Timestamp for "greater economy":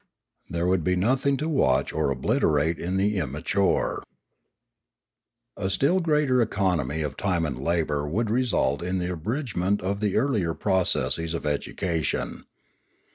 5.99-7.03